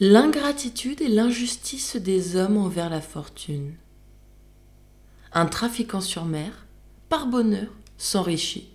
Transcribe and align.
L'ingratitude 0.00 1.00
et 1.02 1.08
l'injustice 1.08 1.94
des 1.94 2.34
hommes 2.34 2.56
envers 2.56 2.90
la 2.90 3.00
fortune. 3.00 3.74
Un 5.32 5.46
trafiquant 5.46 6.00
sur 6.00 6.24
mer, 6.24 6.66
par 7.08 7.28
bonheur, 7.28 7.68
s'enrichit. 7.96 8.70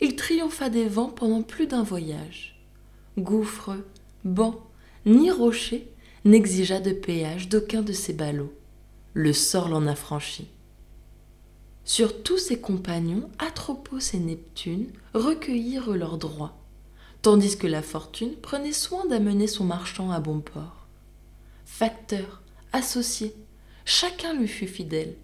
Il 0.00 0.14
triompha 0.14 0.70
des 0.70 0.86
vents 0.86 1.08
pendant 1.08 1.42
plus 1.42 1.66
d'un 1.66 1.82
voyage. 1.82 2.56
Gouffre, 3.18 3.76
banc, 4.24 4.64
ni 5.06 5.32
rocher 5.32 5.90
n'exigea 6.24 6.78
de 6.78 6.92
péage 6.92 7.48
d'aucun 7.48 7.82
de 7.82 7.92
ses 7.92 8.12
ballots. 8.12 8.54
Le 9.12 9.32
sort 9.32 9.68
l'en 9.68 9.88
affranchit. 9.88 10.46
Sur 11.84 12.22
tous 12.22 12.38
ses 12.38 12.60
compagnons, 12.60 13.28
Atropos 13.40 14.14
et 14.14 14.18
Neptune 14.20 14.86
recueillirent 15.14 15.90
leurs 15.90 16.16
droits 16.16 16.56
tandis 17.26 17.58
que 17.58 17.66
la 17.66 17.82
fortune 17.82 18.36
prenait 18.36 18.72
soin 18.72 19.04
d'amener 19.04 19.48
son 19.48 19.64
marchand 19.64 20.12
à 20.12 20.20
bon 20.20 20.38
port. 20.38 20.86
Facteur, 21.64 22.40
associé, 22.72 23.34
chacun 23.84 24.32
lui 24.32 24.46
fut 24.46 24.68
fidèle. 24.68 25.16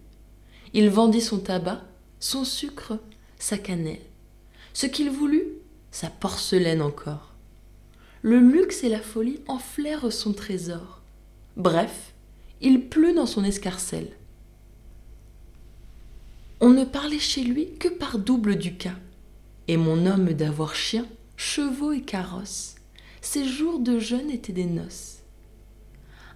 Il 0.75 0.91
vendit 0.91 1.21
son 1.21 1.39
tabac, 1.39 1.81
son 2.19 2.45
sucre, 2.45 2.99
sa 3.39 3.57
cannelle. 3.57 4.03
Ce 4.73 4.87
qu'il 4.87 5.11
voulut, 5.11 5.47
sa 5.93 6.11
porcelaine 6.11 6.83
encore. 6.83 7.35
Le 8.23 8.41
luxe 8.41 8.83
et 8.83 8.89
la 8.89 9.01
folie 9.01 9.39
enflèrent 9.47 10.13
son 10.13 10.33
trésor. 10.33 11.03
Bref, 11.57 12.15
il 12.61 12.89
plut 12.89 13.15
dans 13.15 13.27
son 13.27 13.45
escarcelle. 13.45 14.11
On 16.61 16.71
ne 16.71 16.85
parlait 16.85 17.21
chez 17.21 17.45
lui 17.45 17.75
que 17.79 17.87
par 17.87 18.19
double 18.19 18.57
ducat, 18.57 18.99
et 19.69 19.77
mon 19.77 20.05
homme 20.05 20.33
d'avoir 20.33 20.75
chien 20.75 21.07
chevaux 21.37 21.93
et 21.93 22.03
carrosses. 22.03 22.77
Ses 23.21 23.45
jours 23.45 23.79
de 23.79 23.99
jeûne 23.99 24.31
étaient 24.31 24.53
des 24.53 24.65
noces. 24.65 25.19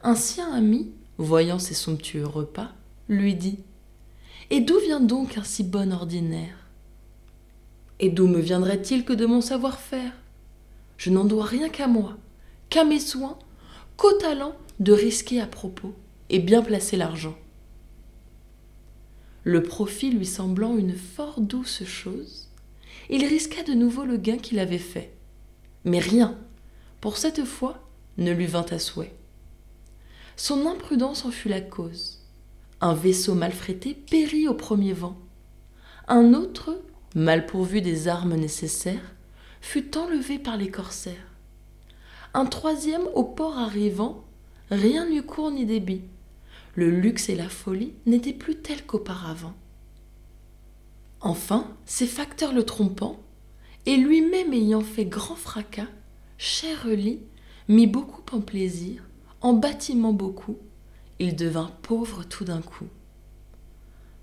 Un 0.03 0.15
sien 0.15 0.53
ami, 0.53 0.93
voyant 1.19 1.59
ces 1.59 1.75
somptueux 1.75 2.27
repas, 2.27 2.71
lui 3.09 3.35
dit 3.35 3.59
Et 4.51 4.61
d'où 4.61 4.79
vient 4.79 5.01
donc 5.01 5.39
un 5.39 5.45
si 5.45 5.65
bon 5.65 5.93
ordinaire 5.93 6.69
Et 7.99 8.09
d'où 8.09 8.27
me 8.29 8.41
viendrait-il 8.41 9.05
que 9.05 9.13
de 9.13 9.27
mon 9.27 9.41
savoir-faire 9.41 10.13
Je 10.97 11.11
n'en 11.11 11.25
dois 11.25 11.45
rien 11.45 11.69
qu'à 11.69 11.89
moi, 11.89 12.17
qu'à 12.69 12.85
mes 12.85 13.01
soins, 13.01 13.39
qu'au 13.97 14.13
talent 14.13 14.55
de 14.79 14.93
risquer 14.93 15.41
à 15.41 15.47
propos 15.47 15.95
et 16.29 16.39
bien 16.39 16.63
placer 16.63 16.97
l'argent. 16.97 17.37
Le 19.45 19.63
profit 19.63 20.11
lui 20.11 20.27
semblant 20.27 20.77
une 20.77 20.95
fort 20.95 21.41
douce 21.41 21.85
chose, 21.85 22.46
il 23.11 23.25
risqua 23.25 23.63
de 23.63 23.73
nouveau 23.73 24.05
le 24.05 24.17
gain 24.17 24.39
qu'il 24.39 24.59
avait 24.59 24.79
fait. 24.79 25.13
Mais 25.85 25.99
rien, 25.99 26.37
pour 27.01 27.17
cette 27.17 27.45
fois, 27.45 27.89
ne 28.19 28.33
lui 28.33 28.47
vint 28.47 28.67
à 28.71 28.79
souhait. 28.79 29.15
Son 30.37 30.67
imprudence 30.67 31.25
en 31.25 31.31
fut 31.31 31.49
la 31.49 31.61
cause. 31.61 32.23
Un 32.81 32.95
vaisseau 32.95 33.35
mal 33.35 33.53
frété 33.53 33.95
périt 33.95 34.49
au 34.49 34.55
premier 34.55 34.93
vent. 34.93 35.17
Un 36.09 36.35
autre, 36.35 36.83
mal 37.15 37.47
pourvu 37.47 37.81
des 37.81 38.09
armes 38.09 38.35
nécessaires, 38.35 39.15
fut 39.61 39.97
enlevé 39.97 40.39
par 40.39 40.57
les 40.57 40.71
corsaires. 40.71 41.15
Un 42.35 42.45
troisième, 42.45 43.09
au 43.15 43.25
port 43.25 43.59
arrivant, 43.59 44.25
rien 44.71 45.09
n'eut 45.09 45.23
cours 45.23 45.51
ni 45.51 45.65
débit. 45.65 46.03
Le 46.75 46.91
luxe 46.91 47.31
et 47.31 47.35
la 47.35 47.49
folie 47.49 47.95
n'étaient 48.05 48.35
plus 48.35 48.57
tels 48.57 48.85
qu'auparavant. 48.85 49.55
Enfin, 51.21 51.75
ses 51.87 52.07
facteurs 52.07 52.53
le 52.53 52.65
trompant, 52.65 53.19
et 53.87 53.97
lui-même 53.97 54.53
ayant 54.53 54.81
fait 54.81 55.07
grand 55.07 55.37
fracas, 55.37 55.89
cher 56.39 56.87
mit 57.69 57.87
beaucoup 57.87 58.23
en 58.35 58.41
plaisir, 58.41 59.03
en 59.41 59.55
bâtiment 59.55 60.13
beaucoup, 60.13 60.57
il 61.19 61.37
devint 61.37 61.71
pauvre 61.83 62.25
tout 62.25 62.45
d'un 62.45 62.61
coup. 62.61 62.87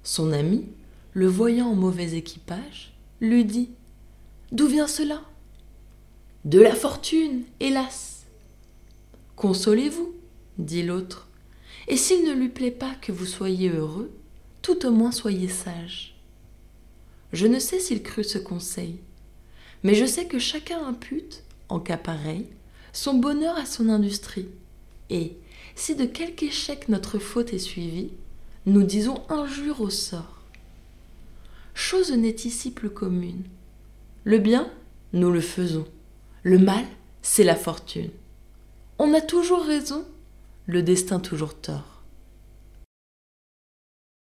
Son 0.04 0.32
ami, 0.32 0.68
le 1.14 1.28
voyant 1.28 1.68
en 1.68 1.76
mauvais 1.76 2.14
équipage, 2.14 2.94
lui 3.22 3.46
dit 3.46 3.70
D'où 4.52 4.68
vient 4.68 4.88
cela 4.88 5.22
De 6.46 6.60
la 6.60 6.76
fortune, 6.76 7.44
hélas 7.60 8.26
Consolez-vous, 9.36 10.14
dit 10.58 10.84
l'autre, 10.84 11.28
et 11.88 11.98
s'il 11.98 12.26
ne 12.26 12.34
lui 12.34 12.50
plaît 12.50 12.72
pas 12.72 12.94
que 13.02 13.12
vous 13.12 13.26
soyez 13.26 13.70
heureux, 13.70 14.12
tout 14.62 14.86
au 14.86 14.92
moins 14.92 15.12
soyez 15.12 15.48
sage. 15.48 16.13
Je 17.34 17.48
ne 17.48 17.58
sais 17.58 17.80
s'il 17.80 18.04
crut 18.04 18.26
ce 18.26 18.38
conseil, 18.38 19.00
mais 19.82 19.96
je 19.96 20.06
sais 20.06 20.26
que 20.26 20.38
chacun 20.38 20.86
impute, 20.86 21.44
en 21.68 21.80
cas 21.80 21.98
pareil, 21.98 22.46
son 22.94 23.16
bonheur 23.16 23.58
à 23.58 23.66
son 23.66 23.90
industrie. 23.90 24.48
Et, 25.10 25.36
si 25.76 25.96
de 25.96 26.06
quelque 26.06 26.44
échec 26.44 26.90
notre 26.90 27.18
faute 27.18 27.52
est 27.52 27.60
suivie, 27.60 28.12
nous 28.68 28.84
disons 28.84 29.24
injure 29.30 29.82
au 29.82 29.90
sort. 29.90 30.44
Chose 31.74 32.12
n'est 32.12 32.30
ici 32.30 32.70
plus 32.70 32.92
commune. 32.92 33.44
Le 34.26 34.38
bien, 34.38 34.70
nous 35.12 35.32
le 35.32 35.42
faisons. 35.42 35.86
Le 36.44 36.60
mal, 36.60 36.86
c'est 37.24 37.44
la 37.44 37.56
fortune. 37.56 38.12
On 39.00 39.12
a 39.16 39.22
toujours 39.22 39.64
raison, 39.64 40.06
le 40.68 40.84
destin 40.84 41.20
toujours 41.20 41.56
tort. 41.56 41.93